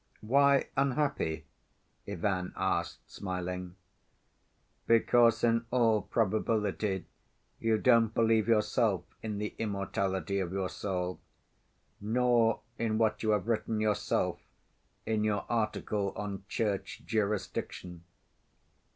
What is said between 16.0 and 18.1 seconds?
on Church jurisdiction."